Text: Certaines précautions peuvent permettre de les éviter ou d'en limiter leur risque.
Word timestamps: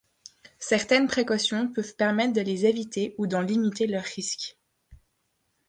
Certaines 0.57 1.05
précautions 1.07 1.71
peuvent 1.71 1.95
permettre 1.95 2.33
de 2.33 2.41
les 2.41 2.65
éviter 2.65 3.13
ou 3.19 3.27
d'en 3.27 3.41
limiter 3.41 3.85
leur 3.85 4.01
risque. 4.01 4.57